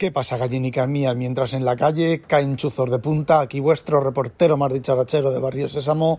[0.00, 1.14] ¿Qué pasa, gallinicas mías?
[1.14, 5.68] Mientras en la calle caen chuzos de punta, aquí vuestro reportero más dicharachero de Barrio
[5.68, 6.18] Sésamo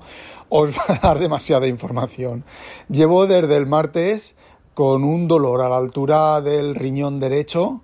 [0.50, 2.44] os va a dar demasiada información.
[2.90, 4.36] Llevo desde el martes
[4.76, 7.82] con un dolor a la altura del riñón derecho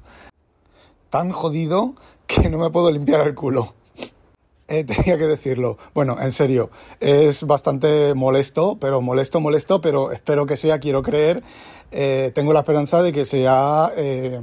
[1.09, 1.95] tan jodido
[2.27, 3.73] que no me puedo limpiar el culo.
[4.69, 5.77] Eh, tenía que decirlo.
[5.93, 6.69] Bueno, en serio,
[6.99, 11.41] es bastante molesto, pero molesto, molesto, pero espero que sea, quiero creer,
[11.89, 14.41] eh, tengo la esperanza de que sea eh,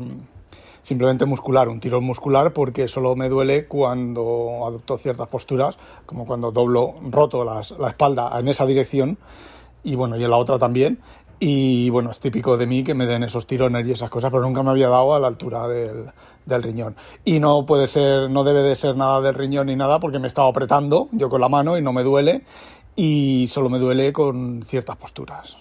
[0.84, 5.76] simplemente muscular, un tirón muscular, porque solo me duele cuando adopto ciertas posturas,
[6.06, 9.18] como cuando doblo, roto la espalda en esa dirección,
[9.82, 11.00] y bueno, y en la otra también,
[11.40, 14.42] y bueno, es típico de mí que me den esos tirones y esas cosas, pero
[14.42, 16.06] nunca me había dado a la altura del,
[16.46, 16.96] del, riñón.
[17.24, 20.28] Y no puede ser, no debe de ser nada del riñón ni nada porque me
[20.28, 22.42] he apretando yo con la mano y no me duele
[22.96, 25.58] y solo me duele con ciertas posturas.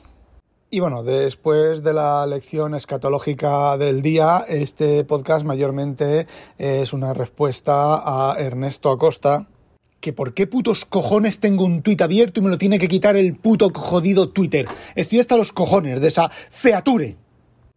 [0.74, 6.26] Y bueno, después de la lección escatológica del día, este podcast mayormente
[6.58, 9.46] es una respuesta a Ernesto Acosta,
[10.00, 13.16] que por qué putos cojones tengo un tuit abierto y me lo tiene que quitar
[13.16, 14.66] el puto jodido Twitter.
[14.96, 17.18] Estoy hasta los cojones de esa feature.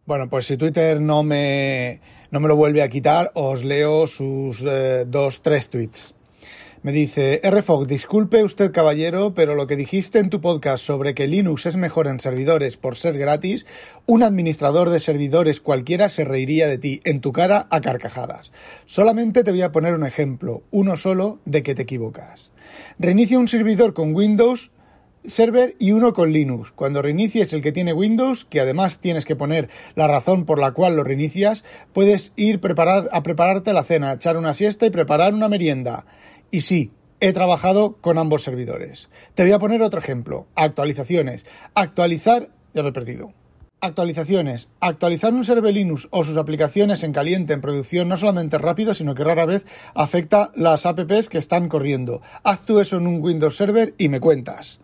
[0.07, 2.01] Bueno, pues si Twitter no me,
[2.31, 6.16] no me lo vuelve a quitar, os leo sus eh, dos, tres tweets.
[6.83, 11.27] Me dice, RFOG, disculpe usted caballero, pero lo que dijiste en tu podcast sobre que
[11.27, 13.67] Linux es mejor en servidores por ser gratis,
[14.05, 18.53] un administrador de servidores cualquiera se reiría de ti, en tu cara a carcajadas.
[18.85, 22.51] Solamente te voy a poner un ejemplo, uno solo, de que te equivocas.
[22.99, 24.71] Reinicia un servidor con Windows
[25.27, 26.71] Server y uno con Linux.
[26.73, 30.73] Cuando reinicies el que tiene Windows, que además tienes que poner la razón por la
[30.73, 32.61] cual lo reinicias, puedes ir
[33.13, 36.07] a prepararte la cena, echar una siesta y preparar una merienda.
[36.51, 39.09] Y sí, he trabajado con ambos servidores.
[39.35, 40.47] Te voy a poner otro ejemplo.
[40.55, 41.47] Actualizaciones.
[41.75, 43.33] Actualizar, ya lo he perdido.
[43.81, 44.69] Actualizaciones.
[44.81, 48.95] Actualizar un server Linux o sus aplicaciones en caliente en producción no solamente es rápido,
[48.95, 52.23] sino que rara vez afecta las apps que están corriendo.
[52.43, 54.81] Haz tú eso en un Windows Server y me cuentas.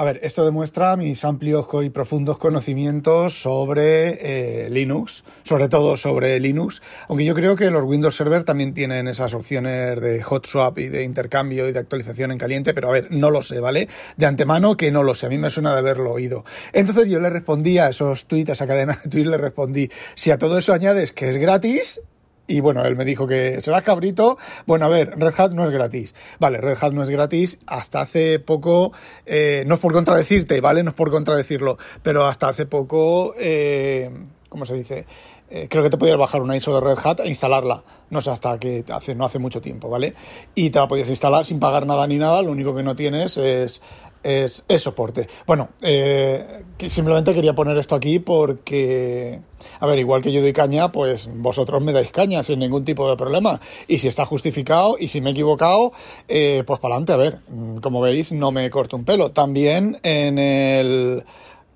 [0.00, 6.38] A ver, esto demuestra mis amplios y profundos conocimientos sobre eh, Linux, sobre todo sobre
[6.38, 10.78] Linux, aunque yo creo que los Windows Server también tienen esas opciones de hot swap
[10.78, 13.88] y de intercambio y de actualización en caliente, pero a ver, no lo sé, ¿vale?
[14.16, 16.44] De antemano que no lo sé, a mí me suena de haberlo oído.
[16.72, 20.30] Entonces yo le respondí a esos tweets, a esa cadena de tweets, le respondí, si
[20.30, 22.00] a todo eso añades que es gratis,
[22.48, 24.38] y bueno, él me dijo que serás cabrito.
[24.66, 26.14] Bueno, a ver, Red Hat no es gratis.
[26.40, 27.58] Vale, Red Hat no es gratis.
[27.66, 28.92] Hasta hace poco,
[29.26, 30.82] eh, no es por contradecirte, ¿vale?
[30.82, 34.10] No es por contradecirlo, pero hasta hace poco, eh,
[34.48, 35.06] ¿cómo se dice?
[35.50, 37.82] Eh, creo que te podías bajar una ISO de Red Hat e instalarla.
[38.10, 40.14] No sé, hasta que hace, no hace mucho tiempo, ¿vale?
[40.54, 42.42] Y te la podías instalar sin pagar nada ni nada.
[42.42, 43.82] Lo único que no tienes es
[44.22, 45.28] es, soporte.
[45.46, 49.40] Bueno, eh, simplemente quería poner esto aquí porque,
[49.80, 53.08] a ver, igual que yo doy caña, pues vosotros me dais caña sin ningún tipo
[53.08, 53.60] de problema.
[53.86, 55.92] Y si está justificado y si me he equivocado,
[56.28, 59.30] eh, pues para adelante, a ver, mm, como veis, no me corto un pelo.
[59.30, 61.24] También en el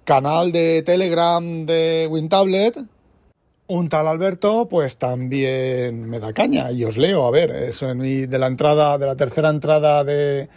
[0.05, 2.79] canal de Telegram de WinTablet,
[3.69, 7.99] un tal Alberto, pues también me da caña y os leo, a ver, eso en
[7.99, 10.49] mi, de la entrada, de la tercera entrada de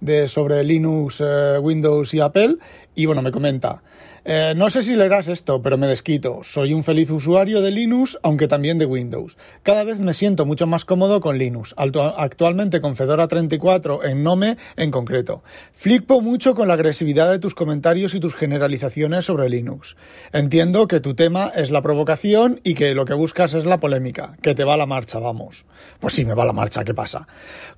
[0.00, 2.56] de, sobre Linux, eh, Windows y Apple.
[2.94, 3.82] Y bueno, me comenta,
[4.24, 6.40] eh, no sé si leerás esto, pero me desquito.
[6.42, 9.38] Soy un feliz usuario de Linux, aunque también de Windows.
[9.62, 14.56] Cada vez me siento mucho más cómodo con Linux, actualmente con Fedora 34 en Nome
[14.76, 15.42] en concreto.
[15.72, 19.96] Flipo mucho con la agresividad de tus comentarios y tus generalizaciones sobre Linux.
[20.32, 24.36] Entiendo que tu tema es la provocación y que lo que buscas es la polémica,
[24.42, 25.64] que te va la marcha, vamos.
[25.98, 27.26] Pues sí, me va la marcha, ¿qué pasa?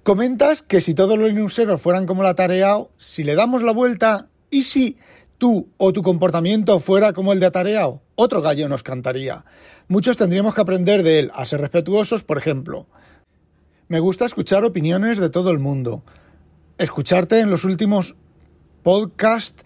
[0.02, 4.28] Comentas que si todos los Linuxeros fueran como la tarea, si le damos la vuelta,
[4.50, 4.96] ¿y si
[5.42, 9.44] tú o tu comportamiento fuera como el de Atareao, otro gallo nos cantaría.
[9.88, 12.86] Muchos tendríamos que aprender de él, a ser respetuosos, por ejemplo.
[13.88, 16.04] Me gusta escuchar opiniones de todo el mundo.
[16.78, 18.14] Escucharte en los últimos
[18.84, 19.64] podcasts.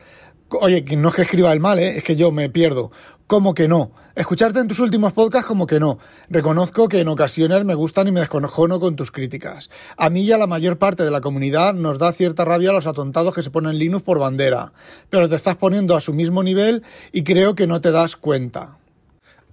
[0.48, 1.98] Oye, no es que escriba el mal, ¿eh?
[1.98, 2.90] es que yo me pierdo
[3.26, 3.90] como que no.
[4.14, 5.98] Escucharte en tus últimos podcasts como que no.
[6.30, 9.68] Reconozco que en ocasiones me gustan y me desconojono con tus críticas.
[9.96, 12.86] A mí y a la mayor parte de la comunidad nos da cierta rabia los
[12.86, 14.72] atontados que se ponen Linux por bandera.
[15.10, 18.78] Pero te estás poniendo a su mismo nivel y creo que no te das cuenta.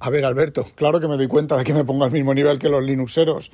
[0.05, 2.59] A ver, Alberto, claro que me doy cuenta de que me pongo al mismo nivel
[2.59, 3.53] que los Linuxeros.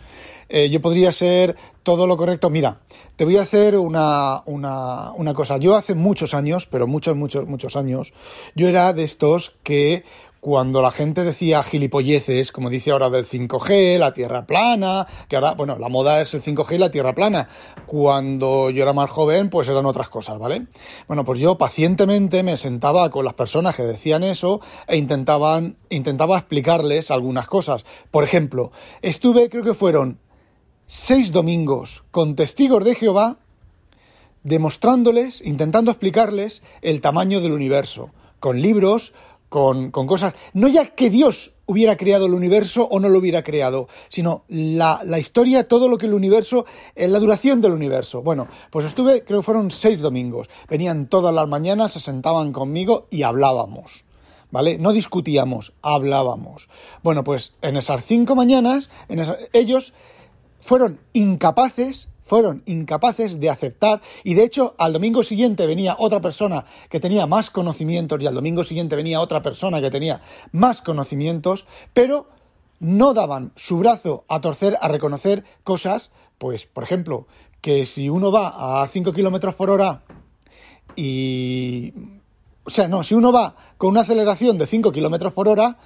[0.50, 2.50] Eh, yo podría ser todo lo correcto.
[2.50, 2.80] Mira,
[3.16, 5.58] te voy a hacer una, una, una, cosa.
[5.58, 8.14] Yo hace muchos años, pero muchos, muchos, muchos años,
[8.56, 10.04] yo era de estos que
[10.40, 15.54] cuando la gente decía gilipolleces, como dice ahora del 5G, la tierra plana, que ahora,
[15.54, 17.50] bueno, la moda es el 5G y la tierra plana.
[17.86, 20.68] Cuando yo era más joven, pues eran otras cosas, ¿vale?
[21.08, 26.38] Bueno, pues yo pacientemente me sentaba con las personas que decían eso e intentaban, intentaba
[26.38, 27.86] explicarles algunas cosas.
[28.10, 28.72] Por ejemplo,
[29.02, 30.20] estuve, creo que fueron
[30.88, 33.38] seis domingos con testigos de Jehová,
[34.44, 39.14] demostrándoles, intentando explicarles el tamaño del universo, con libros,
[39.50, 43.88] con, cosas, no ya que Dios hubiera creado el universo o no lo hubiera creado,
[44.10, 46.66] sino la, la historia, todo lo que el universo,
[46.96, 48.22] eh, la duración del universo.
[48.22, 50.50] Bueno, pues estuve, creo que fueron seis domingos.
[50.68, 54.06] Venían todas las mañanas, se sentaban conmigo y hablábamos.
[54.52, 54.80] ¿Vale?
[54.80, 56.70] No discutíamos, hablábamos.
[57.04, 59.24] Bueno, pues en esas cinco mañanas, en
[59.54, 59.94] ellos
[60.60, 64.02] fueron incapaces fueron incapaces de aceptar.
[64.24, 68.36] Y de hecho al domingo siguiente venía otra persona que tenía más conocimientos y al
[68.36, 70.22] domingo siguiente venía otra persona que tenía
[70.52, 72.28] más conocimientos, pero
[72.80, 77.26] no daban su brazo a torcer a reconocer cosas, pues por ejemplo,
[77.62, 80.04] que si uno va a 5 kilómetros por hora
[80.96, 81.92] y...
[82.64, 85.80] O sea, no, si uno va con una aceleración de 5 kilómetros por hora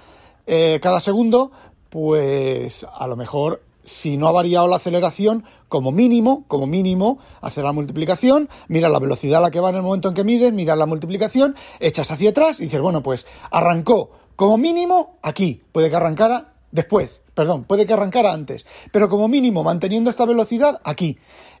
[0.46, 1.50] eh, cada segundo,
[1.88, 7.64] pues a lo mejor si no ha variado la aceleración, como mínimo, como mínimo, hacer
[7.64, 10.52] la multiplicación, mira la velocidad a la que va en el momento en que mides,
[10.52, 15.90] mira la multiplicación, echas hacia atrás y dices, bueno, pues arrancó como mínimo aquí, puede
[15.90, 21.18] que arrancara después, perdón, puede que arrancara antes, pero como mínimo manteniendo esta velocidad aquí,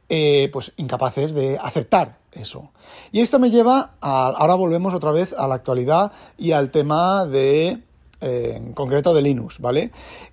[0.08, 2.72] eh, pues incapaces de aceptar eso.
[3.10, 7.26] Y esto me lleva a, ahora volvemos otra vez a la actualidad y al tema
[7.26, 7.82] de
[8.24, 9.90] en concreto de Linux, ¿vale?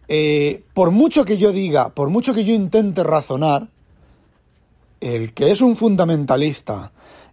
[0.08, 3.68] Eh, por mucho que yo diga, por mucho que yo intente razonar,
[5.02, 6.92] el que es un fundamentalista,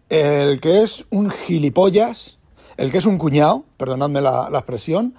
[0.08, 2.38] el que es un gilipollas,
[2.76, 5.14] el que es un cuñado, perdonadme la, la expresión,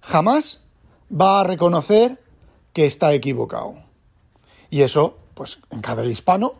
[0.00, 0.64] jamás
[1.10, 2.20] va a reconocer
[2.72, 3.74] que está equivocado.
[4.70, 6.54] Y eso, pues en cada hispano,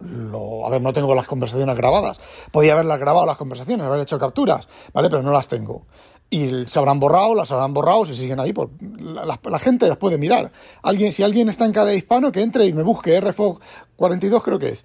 [0.00, 2.18] lo, a ver, no tengo las conversaciones grabadas.
[2.50, 5.10] Podía haberlas grabado las conversaciones, haber hecho capturas, ¿vale?
[5.10, 5.84] Pero no las tengo
[6.30, 10.18] y se habrán borrado, las habrán borrado, si siguen ahí, pues la, gente las puede
[10.18, 10.52] mirar.
[10.82, 13.60] Alguien, si alguien está en cada hispano, que entre y me busque RFO
[13.96, 14.84] 42, creo que es.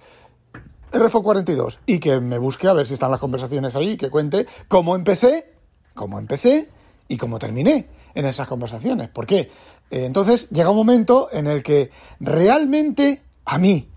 [0.92, 4.46] RFO 42, y que me busque a ver si están las conversaciones ahí, que cuente
[4.68, 5.54] cómo empecé,
[5.94, 6.70] cómo empecé
[7.08, 9.10] y cómo terminé en esas conversaciones.
[9.10, 9.50] ¿Por qué?
[9.90, 13.90] Eh, entonces llega un momento en el que realmente a mí,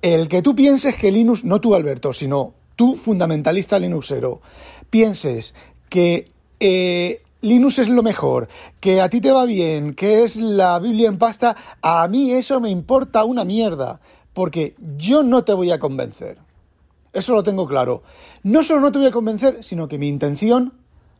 [0.00, 4.40] el que tú pienses que Linux, no tú Alberto, sino tú fundamentalista Linuxero,
[4.90, 5.54] pienses
[5.88, 6.31] que
[6.64, 8.46] eh, Linux es lo mejor,
[8.78, 12.60] que a ti te va bien, que es la Biblia en pasta, a mí eso
[12.60, 14.00] me importa una mierda,
[14.32, 16.38] porque yo no te voy a convencer.
[17.12, 18.04] Eso lo tengo claro.
[18.44, 20.74] No solo no te voy a convencer, sino que mi intención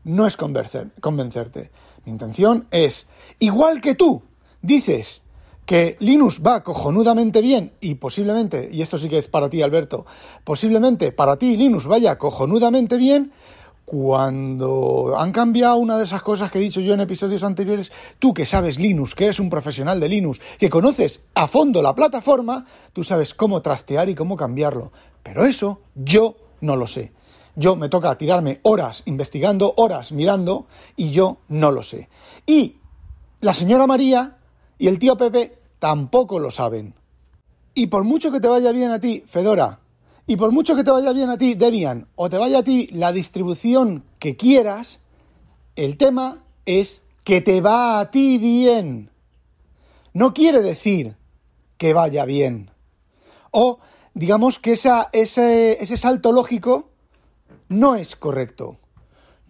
[0.05, 1.71] no es convencerte.
[2.05, 3.07] Mi intención es,
[3.41, 4.23] igual que tú
[4.63, 5.23] dices
[5.67, 10.07] que Linux va cojonudamente bien y posiblemente, y esto sí que es para ti Alberto,
[10.45, 13.33] posiblemente para ti Linux vaya cojonudamente bien,
[13.85, 18.33] cuando han cambiado una de esas cosas que he dicho yo en episodios anteriores, tú
[18.33, 22.65] que sabes Linux, que eres un profesional de Linux, que conoces a fondo la plataforma,
[22.93, 24.93] tú sabes cómo trastear y cómo cambiarlo.
[25.23, 27.13] Pero eso yo no lo sé.
[27.55, 32.09] Yo me toca tirarme horas investigando, horas mirando, y yo no lo sé.
[32.47, 32.77] Y
[33.41, 34.39] la señora María
[34.79, 36.95] y el tío Pepe tampoco lo saben.
[37.75, 39.81] Y por mucho que te vaya bien a ti, Fedora,
[40.27, 42.89] y por mucho que te vaya bien a ti Debian o te vaya a ti
[42.93, 45.01] la distribución que quieras,
[45.75, 49.11] el tema es que te va a ti bien.
[50.13, 51.17] No quiere decir
[51.77, 52.71] que vaya bien.
[53.51, 53.81] O
[54.15, 56.91] digamos que ese, ese salto lógico
[57.69, 58.79] no es correcto.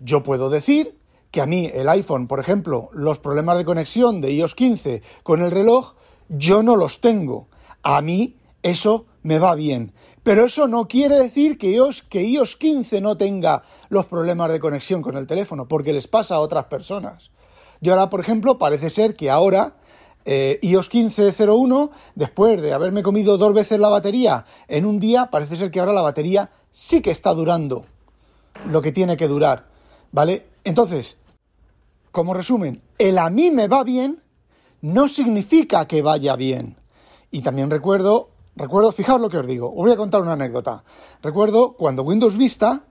[0.00, 0.98] Yo puedo decir
[1.30, 5.42] que a mí el iPhone, por ejemplo, los problemas de conexión de iOS 15 con
[5.42, 5.94] el reloj,
[6.28, 7.48] yo no los tengo.
[7.82, 9.92] A mí eso me va bien.
[10.22, 14.60] Pero eso no quiere decir que iOS, que iOS 15 no tenga los problemas de
[14.60, 17.30] conexión con el teléfono, porque les pasa a otras personas.
[17.80, 19.74] Yo ahora, por ejemplo, parece ser que ahora
[20.24, 25.56] eh, iOS 15.01, después de haberme comido dos veces la batería en un día, parece
[25.56, 27.84] ser que ahora la batería sí que está durando
[28.70, 29.66] lo que tiene que durar.
[30.12, 30.46] ¿Vale?
[30.62, 31.16] Entonces,
[32.12, 34.22] como resumen, el a mí me va bien
[34.82, 36.76] no significa que vaya bien.
[37.30, 40.84] Y también recuerdo Recuerdo, fijaos lo que os digo, os voy a contar una anécdota.
[41.22, 42.84] Recuerdo cuando Windows Vista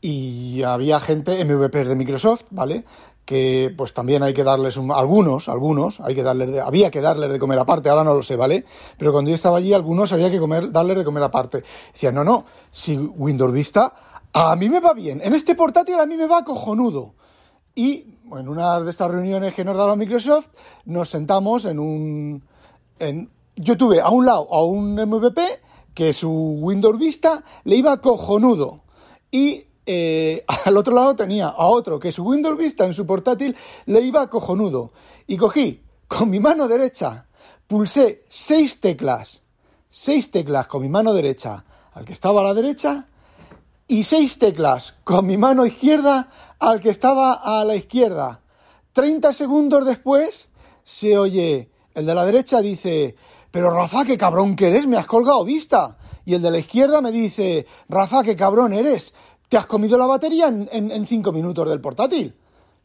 [0.00, 2.84] y había gente, MVPs de Microsoft, ¿vale?
[3.24, 7.38] Que pues también hay que darles algunos, algunos, hay que darles había que darles de
[7.38, 8.64] comer aparte, ahora no lo sé, ¿vale?
[8.96, 11.62] Pero cuando yo estaba allí, algunos había que comer, darles de comer aparte.
[11.92, 13.94] Decían, no, no, si Windows Vista
[14.32, 17.14] a mí me va bien, en este portátil a mí me va cojonudo.
[17.74, 18.06] y
[18.38, 20.48] en una de estas reuniones que nos daba Microsoft,
[20.86, 22.42] nos sentamos en un...
[22.98, 25.60] En, yo tuve a un lado a un MVP
[25.94, 28.82] que su Windows Vista le iba cojonudo
[29.30, 33.56] y eh, al otro lado tenía a otro que su Windows Vista en su portátil
[33.86, 34.92] le iba cojonudo.
[35.26, 37.26] Y cogí con mi mano derecha,
[37.66, 39.42] pulsé seis teclas,
[39.88, 43.06] seis teclas con mi mano derecha al que estaba a la derecha
[43.88, 48.40] y seis teclas con mi mano izquierda al que estaba a la izquierda.
[48.92, 50.48] 30 segundos después
[50.84, 53.16] se oye, el de la derecha dice,
[53.52, 55.98] pero Rafa, qué cabrón que eres, me has colgado vista.
[56.24, 59.14] Y el de la izquierda me dice, Rafa, qué cabrón eres,
[59.48, 62.34] te has comido la batería en, cinco minutos del portátil.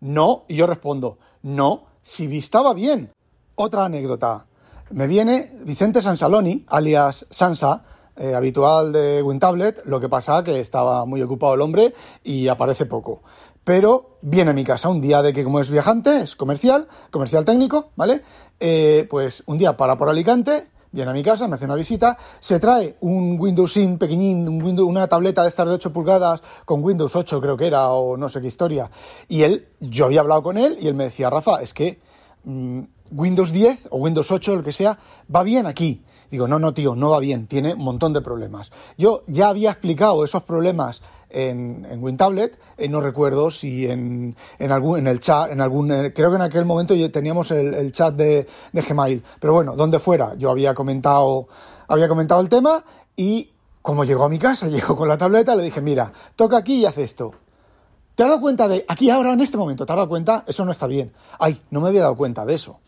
[0.02, 3.12] No, y yo respondo, no, si vista va bien.
[3.56, 4.46] Otra anécdota.
[4.92, 7.84] Me viene Vicente Sansaloni, alias Sansa,
[8.18, 11.94] eh, habitual de WinTablet, lo que pasa que estaba muy ocupado el hombre
[12.24, 13.22] y aparece poco
[13.68, 17.44] pero viene a mi casa un día de que como es viajante, es comercial, comercial
[17.44, 18.22] técnico, ¿vale?
[18.62, 22.18] Eh, pues un día para por Alicante, viene a mi casa, me hace una visita,
[22.40, 26.42] se trae un Windows In pequeñín, un Windows, una tableta de estas de 8 pulgadas
[26.64, 28.90] con Windows 8 creo que era, o no sé qué historia.
[29.28, 32.00] Y él, yo había hablado con él y él me decía, Rafa, es que
[32.46, 32.80] mm,
[33.12, 34.98] Windows 10 o Windows 8, lo que sea,
[35.36, 36.06] va bien aquí.
[36.32, 38.72] Digo, no, no, tío, no va bien, tiene un montón de problemas.
[38.98, 44.72] Yo ya había explicado esos problemas en, en WinTablet, eh, no recuerdo si en, en,
[44.72, 48.14] algún, en el chat, en algún, eh, creo que en aquel momento teníamos el, chat
[48.16, 51.48] de, de, Gmail, pero bueno, donde fuera, yo había comentado,
[51.88, 52.84] había comentado el tema
[53.16, 56.82] y como llegó a mi casa, llegó con la tableta, le dije, mira, toca aquí
[56.82, 57.32] y haz esto.
[58.16, 60.44] ¿Te has dado cuenta de, aquí ahora, en este momento, te has dado cuenta?
[60.48, 61.14] Eso no está bien.
[61.38, 62.80] Ay, no me había dado cuenta de eso.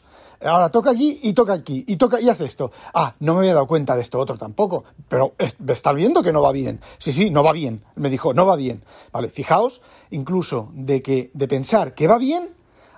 [0.41, 2.71] Ahora toca allí y toca aquí y toca y hace esto.
[2.93, 4.85] Ah, no me había dado cuenta de esto otro tampoco.
[5.07, 6.79] Pero estar viendo que no va bien.
[6.97, 7.83] Sí, sí, no va bien.
[7.95, 8.83] Me dijo, no va bien.
[9.11, 9.81] Vale, fijaos,
[10.11, 12.49] incluso de que, de pensar que va bien,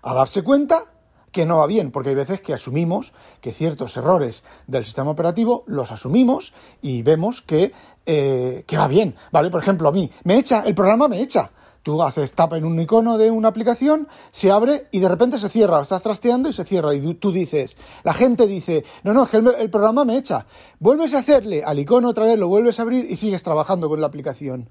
[0.03, 0.85] a darse cuenta
[1.31, 5.63] que no va bien, porque hay veces que asumimos que ciertos errores del sistema operativo
[5.65, 7.71] los asumimos y vemos que,
[8.05, 9.15] eh, que va bien.
[9.31, 11.51] Vale, por ejemplo, a mí me echa, el programa me echa.
[11.83, 15.49] Tú haces tap en un icono de una aplicación, se abre y de repente se
[15.49, 15.81] cierra.
[15.81, 16.93] Estás trasteando y se cierra.
[16.93, 20.45] Y tú dices, la gente dice, no, no, es que el, programa me echa.
[20.79, 23.99] Vuelves a hacerle al icono otra vez, lo vuelves a abrir y sigues trabajando con
[23.99, 24.69] la aplicación.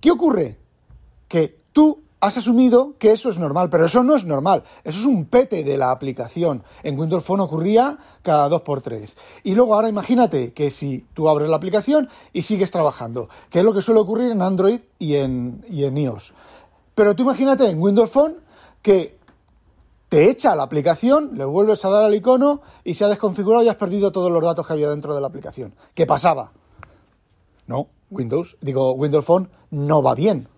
[0.00, 0.58] ¿Qué ocurre?
[1.26, 4.64] Que tú has asumido que eso es normal, pero eso no es normal.
[4.82, 6.64] Eso es un pete de la aplicación.
[6.82, 9.16] En Windows Phone ocurría cada dos por tres.
[9.42, 13.64] Y luego ahora imagínate que si tú abres la aplicación y sigues trabajando, que es
[13.64, 16.32] lo que suele ocurrir en Android y en, y en iOS.
[16.94, 18.36] Pero tú imagínate en Windows Phone
[18.80, 19.18] que
[20.08, 23.68] te echa la aplicación, le vuelves a dar al icono y se ha desconfigurado y
[23.68, 25.74] has perdido todos los datos que había dentro de la aplicación.
[25.92, 26.52] ¿Qué pasaba?
[27.66, 30.48] No, Windows, digo, Windows Phone no va bien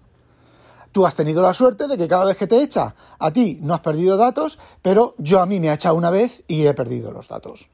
[0.96, 3.74] Tú has tenido la suerte de que cada vez que te echa, a ti no
[3.74, 7.12] has perdido datos, pero yo a mí me ha echado una vez y he perdido
[7.12, 7.68] los datos.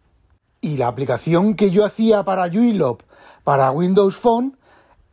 [0.61, 3.03] Y la aplicación que yo hacía para Juilop,
[3.45, 4.59] para Windows Phone,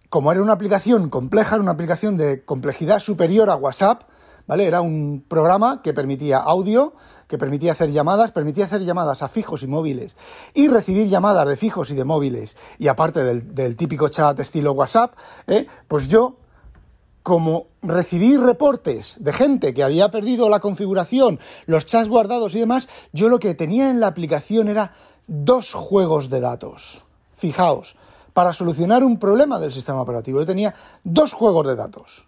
[0.09, 4.01] como era una aplicación compleja, era una aplicación de complejidad superior a WhatsApp,
[4.47, 4.65] ¿vale?
[4.65, 6.95] Era un programa que permitía audio,
[7.27, 10.15] que permitía hacer llamadas, permitía hacer llamadas a fijos y móviles
[10.55, 15.13] y recibir llamadas de fijos y de móviles y aparte del, típico chat estilo WhatsApp,
[15.45, 15.67] ¿eh?
[15.87, 16.37] pues yo
[17.29, 22.89] como recibí reportes de gente que había perdido la configuración, los chats guardados y demás,
[23.13, 24.93] yo lo que tenía en la aplicación era
[25.27, 27.05] dos juegos de datos.
[27.37, 27.95] Fijaos,
[28.33, 32.25] para solucionar un problema del sistema operativo, yo tenía dos juegos de datos.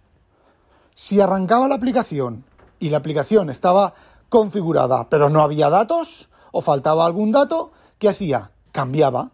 [0.94, 2.46] Si arrancaba la aplicación
[2.78, 3.96] y la aplicación estaba
[4.30, 8.52] configurada, pero no había datos o faltaba algún dato, ¿qué hacía?
[8.72, 9.32] Cambiaba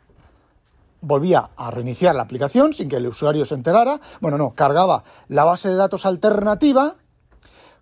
[1.01, 3.99] volvía a reiniciar la aplicación sin que el usuario se enterara.
[4.21, 6.95] Bueno, no, cargaba la base de datos alternativa,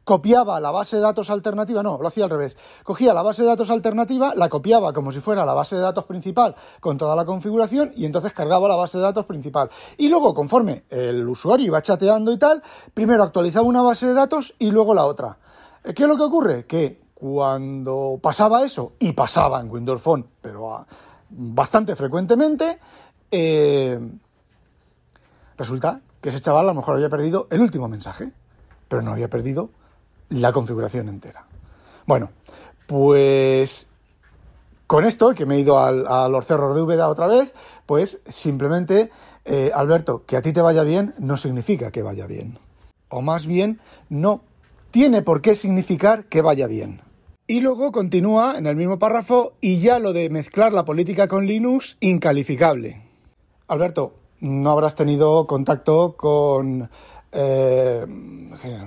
[0.04, 2.56] copiaba la base de datos alternativa, no, lo hacía al revés.
[2.84, 6.06] Cogía la base de datos alternativa, la copiaba como si fuera la base de datos
[6.06, 9.70] principal con toda la configuración y entonces cargaba la base de datos principal.
[9.98, 12.62] Y luego, conforme el usuario iba chateando y tal,
[12.94, 15.38] primero actualizaba una base de datos y luego la otra.
[15.84, 16.66] ¿Qué es lo que ocurre?
[16.66, 20.86] Que cuando pasaba eso, y pasaba en Windows Phone, pero
[21.30, 22.80] bastante frecuentemente,
[23.32, 24.00] eh,
[25.58, 28.32] resulta que ese chaval a lo mejor había perdido el último mensaje,
[28.88, 29.70] pero no había perdido
[30.30, 31.46] la configuración entera.
[32.06, 32.30] Bueno,
[32.88, 33.88] pues
[34.88, 37.54] con esto, que me he ido al, a los cerros de Úbeda otra vez,
[37.88, 39.10] pues simplemente,
[39.44, 42.60] eh, Alberto, que a ti te vaya bien no significa que vaya bien.
[43.10, 43.80] O más bien,
[44.10, 44.42] no
[44.92, 47.02] tiene por qué significar que vaya bien.
[47.48, 51.46] Y luego continúa en el mismo párrafo y ya lo de mezclar la política con
[51.46, 53.05] Linux, incalificable.
[53.68, 56.88] Alberto, no habrás tenido contacto con
[57.32, 58.06] eh,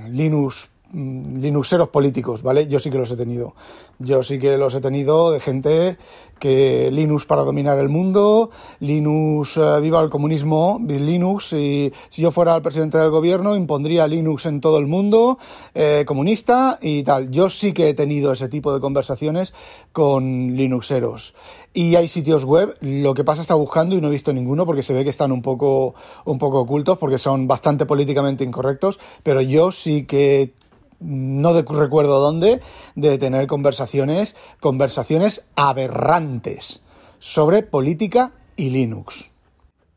[0.08, 2.66] Linux mm, Linuxeros políticos, ¿vale?
[2.66, 3.54] Yo sí que los he tenido.
[3.98, 5.98] Yo sí que los he tenido de gente
[6.38, 12.30] que Linux para dominar el mundo, Linux eh, viva el comunismo, Linux, y si yo
[12.30, 15.38] fuera el presidente del gobierno impondría Linux en todo el mundo,
[15.74, 17.30] eh, comunista y tal.
[17.30, 19.52] Yo sí que he tenido ese tipo de conversaciones
[19.92, 21.34] con Linuxeros.
[21.74, 24.82] Y hay sitios web, lo que pasa está buscando y no he visto ninguno porque
[24.82, 29.42] se ve que están un poco, un poco ocultos porque son bastante políticamente incorrectos, pero
[29.42, 30.54] yo sí que
[31.00, 32.60] no recuerdo dónde,
[32.94, 36.82] de tener conversaciones, conversaciones aberrantes
[37.18, 39.30] sobre política y Linux.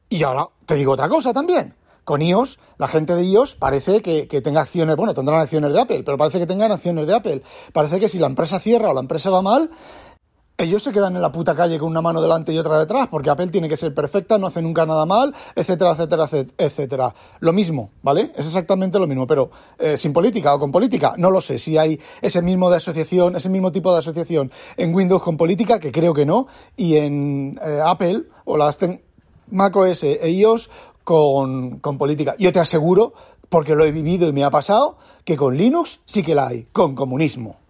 [0.10, 1.74] Y ahora te digo otra cosa también.
[2.04, 5.82] Con iOS, la gente de iOS parece que, que, tenga acciones, bueno, tendrán acciones de
[5.82, 7.44] Apple, pero parece que tengan acciones de Apple.
[7.72, 9.70] Parece que si la empresa cierra o la empresa va mal,
[10.64, 13.30] ellos se quedan en la puta calle con una mano delante y otra detrás, porque
[13.30, 17.14] Apple tiene que ser perfecta, no hace nunca nada mal, etcétera, etcétera, etcétera.
[17.40, 18.32] Lo mismo, ¿vale?
[18.36, 19.50] Es exactamente lo mismo, pero
[19.80, 21.58] eh, sin política o con política, no lo sé.
[21.58, 25.80] Si hay ese mismo de asociación, ese mismo tipo de asociación en Windows con política,
[25.80, 28.78] que creo que no, y en eh, Apple o las
[29.50, 30.70] macOS e iOS
[31.04, 32.36] con, con política.
[32.38, 33.14] Yo te aseguro,
[33.50, 36.68] porque lo he vivido y me ha pasado, que con Linux sí que la hay,
[36.72, 37.61] con comunismo.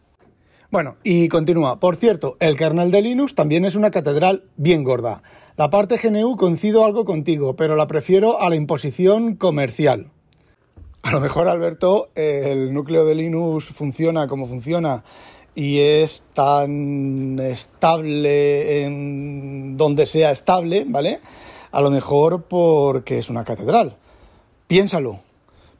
[0.71, 1.81] Bueno, y continúa.
[1.81, 5.21] Por cierto, el kernel de Linux también es una catedral bien gorda.
[5.57, 10.11] La parte GNU coincido algo contigo, pero la prefiero a la imposición comercial.
[11.01, 15.03] A lo mejor, Alberto, el núcleo de Linux funciona como funciona
[15.55, 21.19] y es tan estable en donde sea estable, ¿vale?
[21.73, 23.97] A lo mejor porque es una catedral.
[24.67, 25.19] Piénsalo.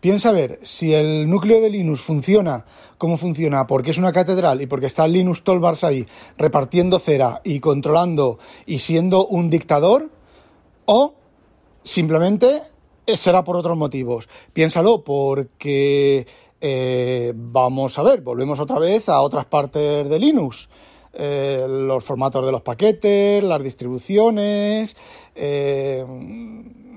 [0.01, 2.65] Piensa ver si el núcleo de Linux funciona
[2.97, 6.05] cómo funciona, porque es una catedral y porque está Linus Tolbars ahí
[6.37, 10.09] repartiendo cera y controlando y siendo un dictador,
[10.85, 11.13] o
[11.83, 12.63] simplemente
[13.15, 14.27] será por otros motivos.
[14.53, 16.25] Piénsalo, porque
[16.59, 20.69] eh, vamos a ver, volvemos otra vez a otras partes de Linux.
[21.13, 24.95] Eh, los formatos de los paquetes, las distribuciones,
[25.35, 26.05] eh,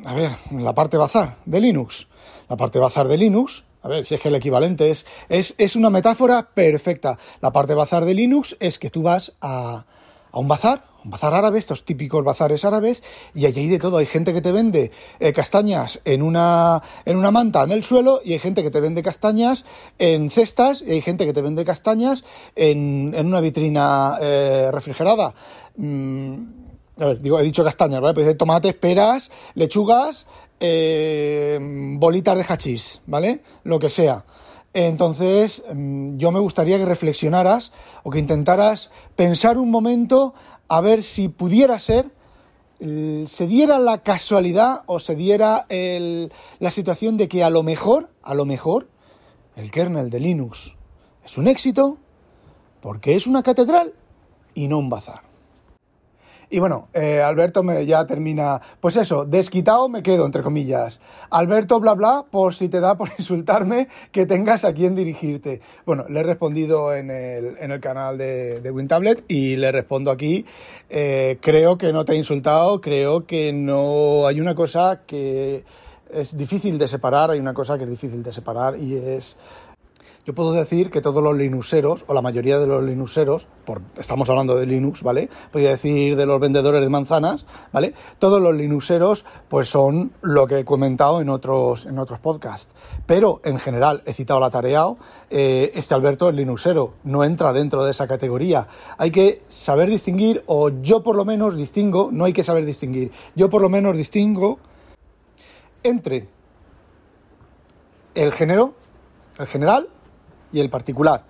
[0.05, 2.09] a ver, la parte bazar de Linux.
[2.49, 5.91] La parte bazar de Linux a ver, si es que el equivalente es, es, una
[5.91, 7.19] metáfora perfecta.
[7.43, 9.85] La parte bazar de Linux es que tú vas a,
[10.33, 13.03] un bazar, un bazar árabe, estos típicos bazares árabes,
[13.35, 13.99] y allí hay de todo.
[13.99, 14.91] Hay gente que te vende
[15.21, 18.81] eh, castañas en una, en una manta en el suelo, y hay gente que te
[18.81, 19.67] vende castañas
[19.99, 22.25] en cestas, y hay gente que te vende castañas
[22.57, 25.35] en, una vitrina eh, refrigerada.
[25.77, 26.64] Mm,
[26.99, 28.15] a ver, digo, he dicho castañas, ¿vale?
[28.15, 30.27] Pues tomates, peras, lechugas,
[30.61, 31.59] eh,
[31.99, 33.43] bolitas de hachís, ¿vale?
[33.65, 34.25] Lo que sea.
[34.73, 40.35] Entonces, mm, yo me gustaría que reflexionaras o que intentaras pensar un momento
[40.69, 42.11] a ver si pudiera ser,
[42.81, 48.35] se diera la casualidad o se diera la situación de que a lo mejor, a
[48.35, 48.89] lo mejor,
[49.57, 50.75] el kernel de Linux
[51.25, 51.97] es un éxito
[52.81, 53.95] porque es una catedral
[54.55, 55.34] y no un bazar.
[56.51, 61.01] Y bueno, eh, Alberto me ya termina, pues eso, desquitado me quedo, entre comillas.
[61.31, 65.61] Alberto, bla, bla, por si te da por insultarme, que tengas a quien dirigirte.
[65.87, 70.11] Bueno, le he respondido en el, en el canal de, de WinTablet y le respondo
[70.11, 70.45] aquí.
[70.91, 75.65] Eh, creo que no te he insultado, creo que no hay una cosa que
[76.13, 79.37] es difícil de separar, hay una cosa que es difícil de separar y es
[80.25, 84.29] yo puedo decir que todos los linuxeros, o la mayoría de los linuxeros, por, estamos
[84.31, 85.29] hablando de Linux, ¿vale?
[85.53, 87.93] Podría decir de los vendedores de manzanas, ¿vale?
[88.19, 92.73] Todos los linuxeros, pues son lo que he comentado en otros, en otros podcasts.
[93.05, 94.97] Pero, en general, he citado la Tareao,
[95.29, 98.67] eh, este Alberto es linuxero, no entra dentro de esa categoría.
[98.97, 103.11] Hay que saber distinguir, o yo por lo menos distingo, no hay que saber distinguir,
[103.35, 104.59] yo por lo menos distingo
[105.83, 106.29] entre
[108.15, 108.73] el género,
[109.39, 109.89] el general,
[110.55, 111.25] y el particular.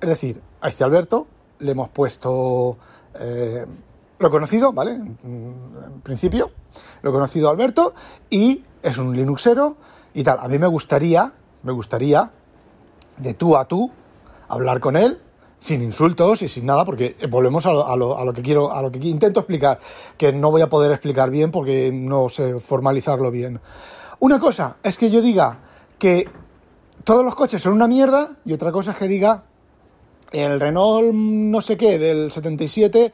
[0.00, 1.26] Es decir, a este Alberto
[1.60, 2.76] le hemos puesto
[3.18, 3.64] eh,
[4.18, 4.90] lo conocido, ¿vale?
[4.92, 6.50] En principio,
[7.02, 7.94] lo conocido Alberto
[8.28, 9.76] y es un Linuxero
[10.12, 10.38] y tal.
[10.40, 12.30] A mí me gustaría, me gustaría
[13.16, 13.90] de tú a tú
[14.48, 15.20] hablar con él
[15.60, 18.72] sin insultos y sin nada, porque volvemos a lo, a, lo, a lo, que quiero,
[18.72, 19.78] a lo que intento explicar,
[20.18, 23.60] que no voy a poder explicar bien porque no sé formalizarlo bien.
[24.18, 25.58] Una cosa es que yo diga
[25.98, 26.28] que
[27.02, 29.44] todos los coches son una mierda y otra cosa es que diga
[30.32, 33.12] el Renault no sé qué del 77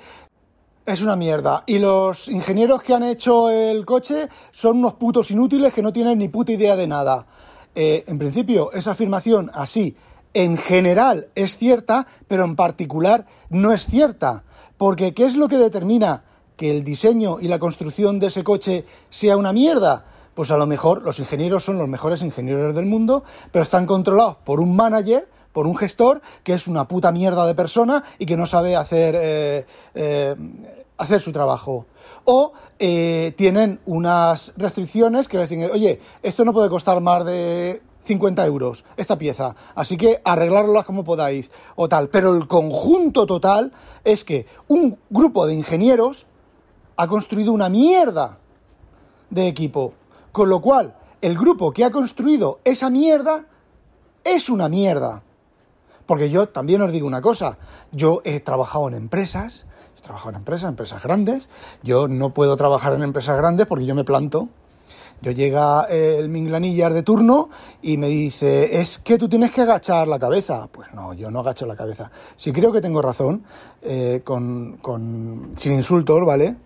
[0.86, 5.72] es una mierda y los ingenieros que han hecho el coche son unos putos inútiles
[5.72, 7.26] que no tienen ni puta idea de nada.
[7.74, 9.96] Eh, en principio, esa afirmación así
[10.34, 14.44] en general es cierta, pero en particular no es cierta.
[14.76, 16.24] Porque ¿qué es lo que determina
[16.56, 20.04] que el diseño y la construcción de ese coche sea una mierda?
[20.40, 24.37] Pues a lo mejor los ingenieros son los mejores ingenieros del mundo, pero están controlados
[24.37, 28.38] por un manager, por un gestor, que es una puta mierda de persona y que
[28.38, 30.35] no sabe hacer, eh, eh,
[30.96, 31.85] hacer su trabajo.
[32.24, 38.46] O eh, tienen unas restricciones que dicen, oye, esto no puede costar más de 50
[38.46, 42.09] euros esta pieza, así que arreglarlas como podáis o tal.
[42.09, 43.72] Pero el conjunto total
[44.05, 46.24] es que un grupo de ingenieros
[46.96, 48.38] ha construido una mierda
[49.29, 49.92] de equipo,
[50.32, 53.44] con lo cual el grupo que ha construido esa mierda
[54.24, 55.22] es una mierda.
[56.06, 57.58] Porque yo también os digo una cosa,
[57.92, 59.64] yo he trabajado en empresas,
[59.96, 61.48] he trabajado en empresas, empresas grandes,
[61.82, 64.48] yo no puedo trabajar en empresas grandes porque yo me planto,
[65.22, 67.50] yo llega el minglanillar de turno
[67.82, 70.68] y me dice, es que tú tienes que agachar la cabeza.
[70.72, 72.10] Pues no, yo no agacho la cabeza.
[72.36, 73.44] Si creo que tengo razón,
[73.82, 76.56] eh, con, con, sin insultos, ¿vale?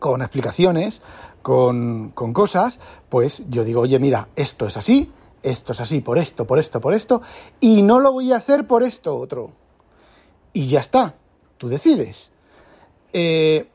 [0.00, 1.00] Con explicaciones,
[1.48, 5.10] con, cosas, pues yo digo, oye, mira, esto es así,
[5.42, 7.22] esto es así, por esto, por esto, por esto,
[7.58, 9.52] y no lo voy a hacer por esto otro.
[10.52, 11.14] Y ya está,
[11.56, 12.28] tú decides.
[13.14, 13.66] Eh,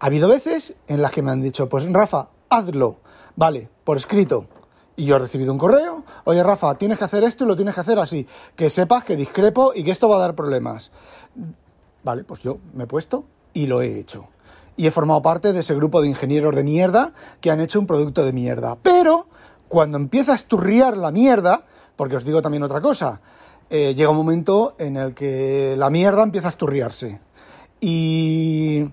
[0.00, 2.96] ha habido veces en las que me han dicho, pues Rafa, hazlo
[3.36, 4.44] Vale, por escrito.
[4.94, 7.74] Y yo he recibido un correo, oye Rafa, tienes que hacer esto y lo tienes
[7.74, 10.92] que hacer así, que sepas que discrepo y que esto va a dar problemas.
[12.04, 14.28] Vale, pues yo me he puesto y lo he hecho.
[14.76, 17.86] Y he formado parte de ese grupo de ingenieros de mierda que han hecho un
[17.86, 18.76] producto de mierda.
[18.82, 19.28] Pero
[19.68, 21.64] cuando empieza a esturriar la mierda,
[21.96, 23.20] porque os digo también otra cosa,
[23.70, 27.20] eh, llega un momento en el que la mierda empieza a esturriarse.
[27.80, 28.84] Y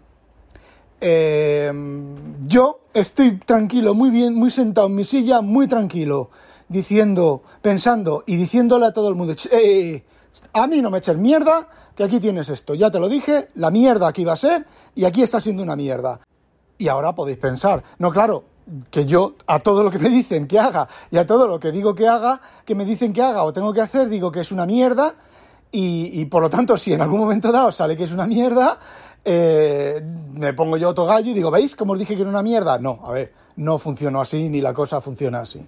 [1.00, 1.72] eh,
[2.46, 6.30] yo estoy tranquilo, muy bien, muy sentado en mi silla, muy tranquilo,
[6.67, 10.04] diciendo, pensando y diciéndole a todo el mundo, eh,
[10.54, 13.72] a mí no me eches mierda, que aquí tienes esto, ya te lo dije, la
[13.72, 16.19] mierda aquí va a ser y aquí está siendo una mierda.
[16.77, 18.43] Y ahora podéis pensar, no, claro,
[18.89, 21.71] que yo a todo lo que me dicen que haga y a todo lo que
[21.71, 24.51] digo que haga, que me dicen que haga o tengo que hacer, digo que es
[24.51, 25.13] una mierda
[25.71, 28.80] y, y por lo tanto si en algún momento dado sale que es una mierda,
[29.23, 30.01] eh,
[30.34, 32.77] me pongo yo otro gallo y digo, ¿veis cómo os dije que era una mierda?
[32.80, 35.63] No, a ver, no funcionó así, ni la cosa funciona así.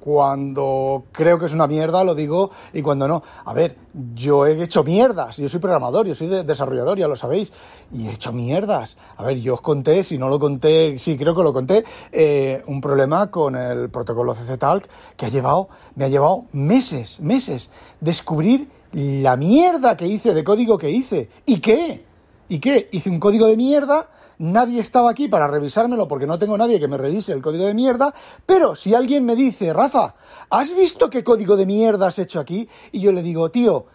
[0.00, 3.22] Cuando creo que es una mierda lo digo y cuando no.
[3.44, 3.76] A ver,
[4.14, 7.52] yo he hecho mierdas, yo soy programador, yo soy desarrollador, ya lo sabéis,
[7.92, 8.96] y he hecho mierdas.
[9.16, 12.62] A ver, yo os conté, si no lo conté, sí creo que lo conté, eh,
[12.66, 18.68] un problema con el protocolo CC-Talk que ha llevado, me ha llevado meses, meses, descubrir
[18.92, 21.28] la mierda que hice, de código que hice.
[21.46, 22.04] ¿Y qué?
[22.48, 22.88] ¿Y qué?
[22.92, 26.88] Hice un código de mierda, nadie estaba aquí para revisármelo porque no tengo nadie que
[26.88, 28.14] me revise el código de mierda,
[28.46, 30.14] pero si alguien me dice, Rafa,
[30.50, 32.68] ¿has visto qué código de mierda has hecho aquí?
[32.92, 33.86] Y yo le digo, tío,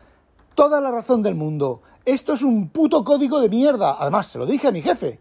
[0.55, 3.95] toda la razón del mundo, esto es un puto código de mierda.
[3.97, 5.19] Además, se lo dije a mi jefe.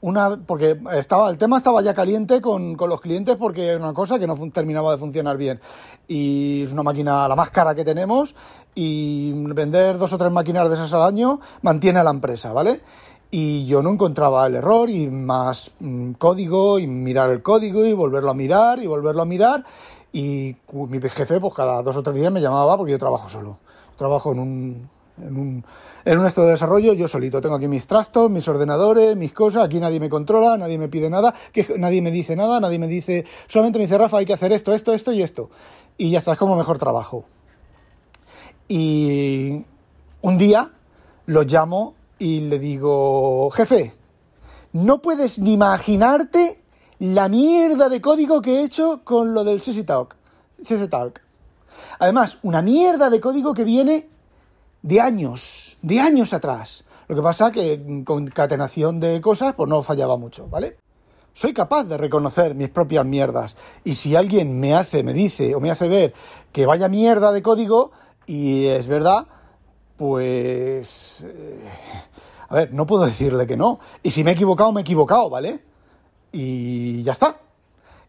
[0.00, 3.92] Una, porque estaba, el tema estaba ya caliente con, con los clientes porque era una
[3.92, 5.60] cosa que no terminaba de funcionar bien.
[6.08, 8.34] Y es una máquina la más cara que tenemos
[8.74, 12.80] y vender dos o tres máquinas de esas al año mantiene a la empresa, ¿vale?
[13.34, 17.94] Y yo no encontraba el error y más mm, código y mirar el código y
[17.94, 19.64] volverlo a mirar y volverlo a mirar.
[20.12, 23.56] Y mi jefe, pues cada dos o tres días me llamaba porque yo trabajo solo.
[23.96, 25.64] Trabajo en un, en un,
[26.04, 27.40] en un estado de desarrollo yo solito.
[27.40, 29.64] Tengo aquí mis trastos, mis ordenadores, mis cosas.
[29.64, 32.86] Aquí nadie me controla, nadie me pide nada, que nadie me dice nada, nadie me
[32.86, 35.48] dice, solamente me dice Rafa, hay que hacer esto, esto, esto y esto.
[35.96, 37.24] Y ya está, es como mejor trabajo.
[38.68, 39.64] Y
[40.20, 40.70] un día
[41.24, 43.92] lo llamo y le digo, jefe,
[44.72, 46.62] no puedes ni imaginarte
[47.00, 50.14] la mierda de código que he hecho con lo del CC Talk.
[51.98, 54.08] Además, una mierda de código que viene
[54.82, 56.84] de años, de años atrás.
[57.08, 60.76] Lo que pasa que con concatenación de cosas, pues no fallaba mucho, ¿vale?
[61.32, 63.56] Soy capaz de reconocer mis propias mierdas.
[63.82, 66.14] Y si alguien me hace, me dice o me hace ver
[66.52, 67.90] que vaya mierda de código,
[68.26, 69.26] y es verdad,
[70.02, 71.24] pues...
[71.24, 71.70] Eh,
[72.48, 73.78] a ver, no puedo decirle que no.
[74.02, 75.62] Y si me he equivocado, me he equivocado, ¿vale?
[76.32, 77.36] Y ya está.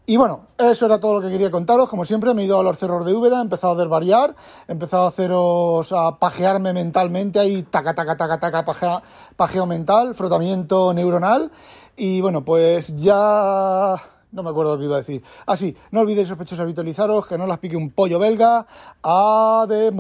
[0.08, 1.88] Y bueno, eso era todo lo que quería contaros.
[1.88, 4.36] Como siempre, me he ido a los cerros de Úbeda, he empezado a desvariar,
[4.68, 9.04] he empezado a haceros, a pajearme mentalmente, ahí taca, taca, taca, taca,
[9.36, 11.52] pajeo mental, frotamiento neuronal.
[11.96, 14.02] Y bueno, pues ya
[14.32, 15.22] no me acuerdo lo que iba a decir.
[15.46, 18.66] Ah, sí, no olvidéis sospechosos habitualizaros, que no las pique un pollo belga.
[19.04, 19.92] ¡A de